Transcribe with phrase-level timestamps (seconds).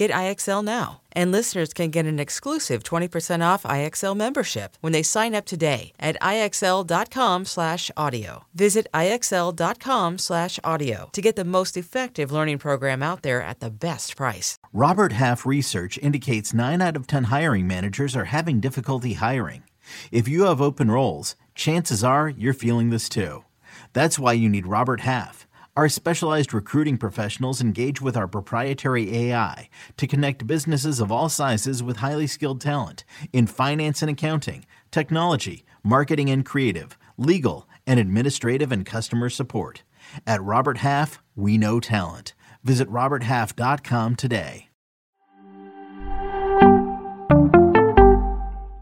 [0.00, 1.02] Get IXL now.
[1.12, 5.92] And listeners can get an exclusive 20% off IXL membership when they sign up today
[6.00, 8.44] at IXL.com/audio.
[8.54, 14.56] Visit IXL.com/audio to get the most effective learning program out there at the best price.
[14.72, 19.64] Robert Half research indicates 9 out of 10 hiring managers are having difficulty hiring.
[20.10, 23.44] If you have open roles, chances are you're feeling this too.
[23.92, 25.46] That's why you need Robert Half.
[25.76, 29.68] Our specialized recruiting professionals engage with our proprietary AI
[29.98, 35.64] to connect businesses of all sizes with highly skilled talent in finance and accounting, technology,
[35.84, 39.84] marketing and creative, legal, and administrative and customer support.
[40.26, 42.34] At Robert Half, we know talent.
[42.64, 44.66] Visit RobertHalf.com today.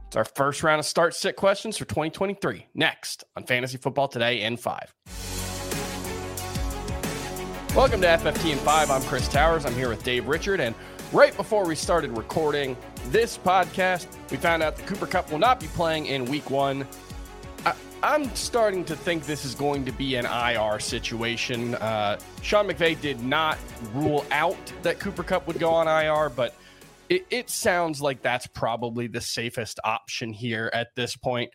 [0.06, 2.68] It's our first round of start sit questions for 2023.
[2.74, 5.37] Next on Fantasy Football Today in 5.
[7.74, 8.90] Welcome to FFT in 5.
[8.90, 9.64] I'm Chris Towers.
[9.64, 10.58] I'm here with Dave Richard.
[10.58, 10.74] And
[11.12, 12.76] right before we started recording
[13.10, 16.88] this podcast, we found out the Cooper Kupp will not be playing in week one.
[17.66, 21.76] I, am starting to think this is going to be an IR situation.
[21.76, 23.58] Uh, Sean McVay did not
[23.94, 26.56] rule out that Cooper Kupp would go on IR, but
[27.08, 31.52] it, it sounds like that's probably the safest option here at this point.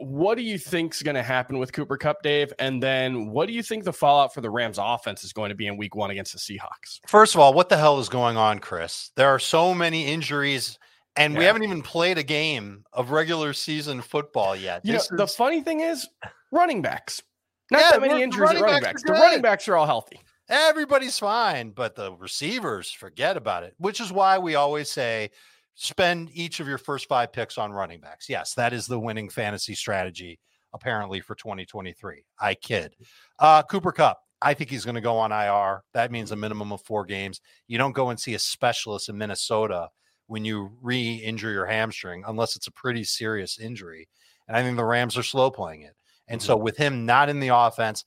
[0.00, 2.52] What do you think is going to happen with Cooper Kupp, Dave?
[2.58, 5.54] And then what do you think the fallout for the Rams offense is going to
[5.54, 7.00] be in week one against the Seahawks?
[7.06, 9.10] First of all, what the hell is going on, Chris?
[9.16, 10.78] There are so many injuries,
[11.16, 11.38] and yeah.
[11.38, 14.84] we haven't even played a game of regular season football yet.
[14.84, 15.08] You know, is...
[15.08, 16.08] the funny thing is,
[16.50, 17.22] running backs.
[17.70, 19.02] Not yeah, that many injuries running at running backs.
[19.02, 19.12] backs.
[19.12, 20.20] The running backs are all healthy.
[20.48, 25.30] Everybody's fine, but the receivers, forget about it, which is why we always say
[25.74, 28.28] spend each of your first five picks on running backs.
[28.28, 30.38] Yes, that is the winning fantasy strategy,
[30.72, 32.24] apparently, for 2023.
[32.40, 32.94] I kid.
[33.38, 35.82] Uh, Cooper Kupp, I think he's going to go on IR.
[35.94, 37.40] That means a minimum of four games.
[37.66, 39.88] You don't go and see a specialist in Minnesota
[40.26, 44.08] when you re injure your hamstring, unless it's a pretty serious injury.
[44.48, 45.94] And I think the Rams are slow playing it.
[46.30, 46.46] And mm-hmm.
[46.46, 48.04] so, with him not in the offense,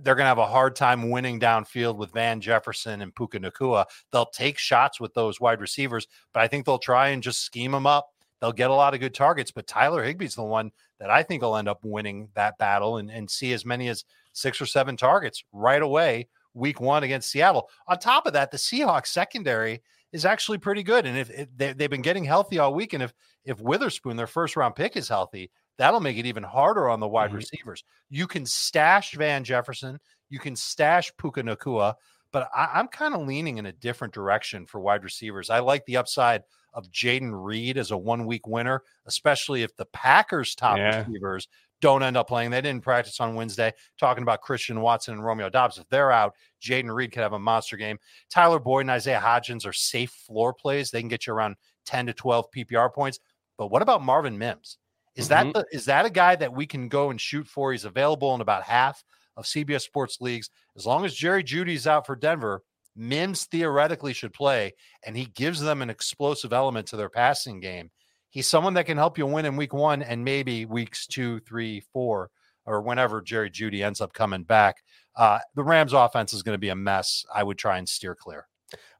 [0.00, 3.86] they're going to have a hard time winning downfield with Van Jefferson and Puka Nacua.
[4.12, 7.72] They'll take shots with those wide receivers, but I think they'll try and just scheme
[7.72, 8.08] them up.
[8.40, 11.42] They'll get a lot of good targets, but Tyler Higbee's the one that I think
[11.42, 14.96] will end up winning that battle and, and see as many as six or seven
[14.96, 17.68] targets right away week one against Seattle.
[17.86, 21.06] On top of that, the Seahawks secondary is actually pretty good.
[21.06, 23.12] And if, if they, have been getting healthy all week, and if
[23.44, 27.08] if Witherspoon, their first round pick, is healthy, That'll make it even harder on the
[27.08, 27.36] wide mm-hmm.
[27.36, 27.84] receivers.
[28.08, 29.98] You can stash Van Jefferson,
[30.28, 31.94] you can stash Puka Nacua,
[32.32, 35.50] but I, am kind of leaning in a different direction for wide receivers.
[35.50, 36.42] I like the upside
[36.74, 40.98] of Jayden Reed as a one week winner, especially if the Packers' top yeah.
[40.98, 41.48] receivers
[41.80, 42.50] don't end up playing.
[42.50, 43.72] They didn't practice on Wednesday.
[43.98, 45.78] Talking about Christian Watson and Romeo Doubs.
[45.78, 47.98] If they're out, Jayden Reed could have a monster game.
[48.30, 50.90] Tyler Boyd and Isaiah Hodgins are safe floor plays.
[50.90, 53.18] They can get you around 10 to 12 PPR points.
[53.58, 54.78] But what about Marvin Mims?
[55.16, 55.52] Is mm-hmm.
[55.52, 57.72] that the, is that a guy that we can go and shoot for?
[57.72, 59.02] He's available in about half
[59.36, 60.50] of CBS Sports leagues.
[60.76, 62.62] As long as Jerry Jeudy's out for Denver,
[62.94, 64.72] Mims theoretically should play,
[65.04, 67.90] and he gives them an explosive element to their passing game.
[68.30, 71.80] He's someone that can help you win in week one and maybe weeks two, three,
[71.92, 72.30] four,
[72.64, 74.82] or whenever Jerry Jeudy ends up coming back.
[75.14, 77.24] Uh, the Rams offense is going to be a mess.
[77.34, 78.46] I would try and steer clear.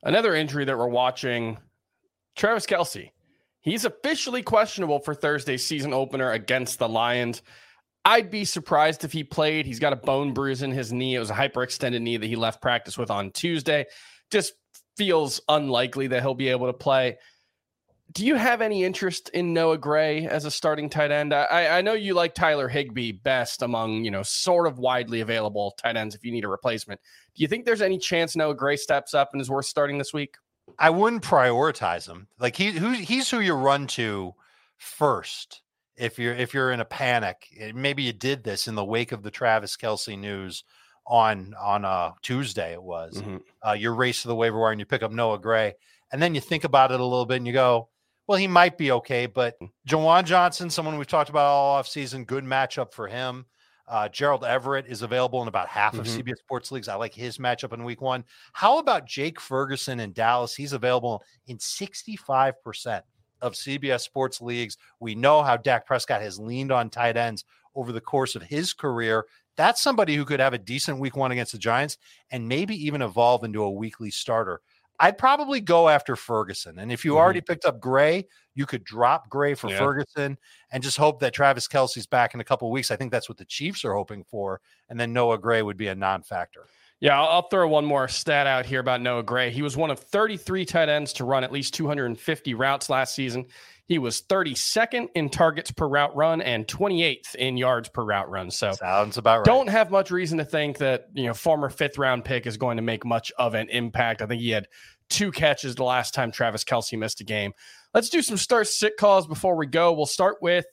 [0.03, 1.59] Another injury that we're watching
[2.37, 3.11] Travis Kelce.
[3.67, 7.43] He's officially questionable for Thursday's season opener against the Lions.
[8.05, 9.67] I'd be surprised if he played.
[9.67, 11.17] He's got a bone bruise in his knee.
[11.17, 13.87] It was a hyperextended knee that he left practice with on Tuesday.
[14.31, 14.53] Just
[14.97, 17.19] feels unlikely that he'll be able to play.
[18.13, 21.35] Do you have any interest in Noah Gray as a starting tight end?
[21.35, 25.75] I, I know you like Tyler Higbee best among, you know, sort of widely available
[25.77, 27.01] tight ends if you need a replacement.
[27.35, 30.13] Do you think there's any chance Noah Gray steps up and is worth starting this
[30.13, 30.37] week?
[30.79, 32.29] I wouldn't prioritize him.
[32.39, 34.35] Like he who he's who you run to
[34.77, 35.63] first
[35.97, 37.49] if you're if you're in a panic.
[37.59, 40.65] Eh, maybe you did this in the wake of the Travis Kelce news
[41.07, 42.73] on on uh, Tuesday.
[42.73, 43.41] It was Mhm.
[43.67, 45.75] uh, you race to the waiver wire and you pick up Noah Gray,
[46.13, 47.89] and then you think about it a little bit and you go,
[48.27, 49.57] well, he might be okay, but
[49.89, 53.47] Juwan Johnson, someone we've talked about all offseason, good matchup for him.
[53.89, 56.17] Uh, Gerald Everett is available in about half of Mhm.
[56.17, 56.89] CBS Sports leagues.
[56.89, 58.25] I like his matchup in week one.
[58.53, 60.55] How about Jake Ferguson in Dallas?
[60.57, 63.05] He's available in 65%
[63.43, 64.77] of CBS Sports leagues.
[64.99, 67.45] We know how Dak Prescott has leaned on tight ends
[67.75, 69.27] over the course of his career.
[69.57, 71.97] That's somebody who could have a decent week one against the Giants
[72.31, 74.61] and maybe even evolve into a weekly starter.
[74.99, 76.79] I'd probably go after Ferguson.
[76.79, 77.17] And if you Mhm.
[77.19, 79.79] already picked up Gray, you could drop Gray for Yeah.
[79.79, 80.39] Ferguson
[80.71, 82.91] and just hope that Travis Kelce's back in a couple of weeks.
[82.91, 84.61] I think that's what the Chiefs are hoping for.
[84.89, 86.67] And then Noah Gray would be a non factor.
[86.99, 89.51] Yeah, I'll, I'll throw one more stat out here about Noah Gray.
[89.51, 93.45] He was one of 33 tight ends to run at least 250 routes last season.
[93.87, 98.51] He was 32nd in targets per route run and 28th in yards per route run.
[98.51, 99.45] So Sounds about right.
[99.45, 102.79] don't have much reason to think that you know former fifth round pick is going
[102.79, 104.23] to make much of an impact.
[104.23, 104.67] I think he had
[105.09, 107.53] two catches the last time Travis Kelce missed a game.
[107.95, 109.93] Let's do some start sit calls before we go.
[109.93, 110.67] We'll start with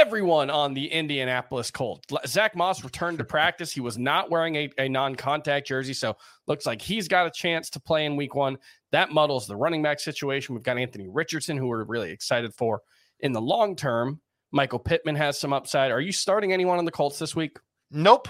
[0.00, 2.06] everyone on the Indianapolis Colts.
[2.26, 3.70] Zack Moss returned to practice.
[3.70, 6.16] He was not wearing a, a non-contact jersey, so
[6.46, 8.56] looks like he's got a chance to play in Week One.
[8.92, 10.54] That muddles the running back situation.
[10.54, 12.80] We've got Anthony Richardson, who we're really excited for
[13.20, 14.20] in the long term.
[14.52, 15.90] Michael Pittman has some upside.
[15.90, 17.58] Are you starting anyone on the Colts this week?
[17.90, 18.28] Nope.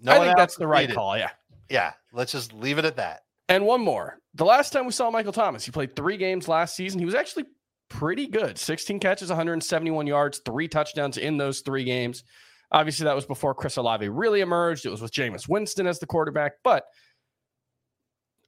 [0.00, 0.96] No I think that's the right needed.
[0.96, 1.16] call.
[1.16, 1.30] Yeah.
[1.70, 1.92] Yeah.
[2.12, 3.22] Let's just leave it at that.
[3.48, 4.18] And one more.
[4.34, 6.98] The last time we saw Michael Thomas, he played three games last season.
[6.98, 7.44] He was actually
[7.88, 12.24] pretty good 16 catches, 171 yards, three touchdowns in those three games.
[12.72, 14.84] Obviously, that was before Chris Olave really emerged.
[14.86, 16.54] It was with Jameis Winston as the quarterback.
[16.64, 16.84] But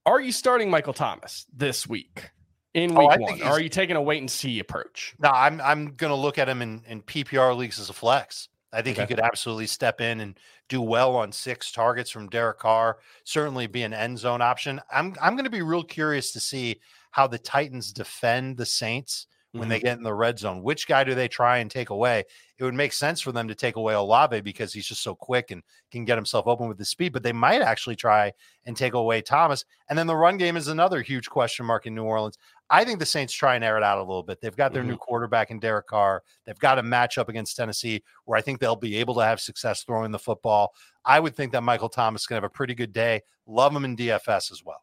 [0.04, 2.30] are you starting Michael Thomas this week
[2.74, 3.42] in Oh, week think one?
[3.42, 5.14] Are you taking a wait and see approach?
[5.18, 8.48] No, I'm I'm gonna look at him in, in PPR leagues as a flex.
[8.72, 10.38] I think he could absolutely step in and
[10.68, 12.98] do well on six targets from Derek Carr.
[13.24, 14.80] Certainly be an end zone option.
[14.90, 16.80] I'm I'm gonna be real curious to see
[17.16, 19.70] how the Titans defend the Saints when Mm-hmm.
[19.70, 20.62] they get in the red zone.
[20.62, 22.24] Which guy do they try and take away?
[22.58, 25.50] It would make sense for them to take away Olave because he's just so quick
[25.50, 28.32] and can get himself open with the speed, but they might actually try
[28.66, 29.64] and take away Thomas.
[29.88, 32.36] And then the run game is another huge question mark in New Orleans.
[32.68, 34.42] I think the Saints try and air it out a little bit.
[34.42, 36.22] They've got their new quarterback in Derek Carr.
[36.44, 39.84] They've got a matchup against Tennessee where I think they'll be able to have success
[39.84, 40.74] throwing the football.
[41.06, 43.22] I would think that Michael Thomas can have a pretty good day.
[43.46, 44.82] Love him in DFS as well.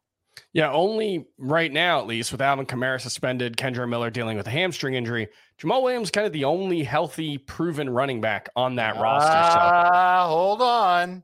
[0.53, 4.51] Yeah, only right now, at least, with Alvin Kamara suspended, Kendre Miller dealing with a
[4.51, 5.27] hamstring injury.
[5.59, 9.27] Jamaal Williams, kind of the only healthy, proven running back on that roster.
[9.31, 11.09] So Ah, hold on.
[11.09, 11.23] Am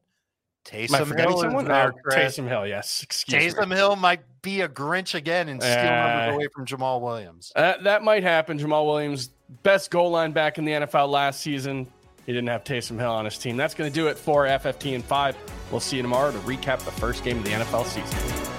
[0.73, 1.65] I Taysom forgetting Hill someone?
[1.65, 2.09] there, Oh.
[2.15, 3.01] Taysom Hill, yes.
[3.03, 3.61] Excuse me.
[3.61, 7.51] Taysom Hill might be a Grinch again and steal Uh, away from Jamaal Williams.
[7.55, 8.59] Uh, that might happen.
[8.59, 9.29] Jamaal Williams,
[9.63, 11.87] best goal line back in the NFL last season.
[12.25, 13.57] He didn't have Taysom Hill on his team.
[13.57, 15.35] That's going to do it for FFT and 5.
[15.71, 18.58] We'll see you tomorrow to recap the first game of the NFL season.